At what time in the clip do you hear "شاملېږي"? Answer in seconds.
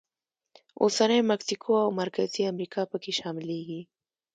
3.19-3.81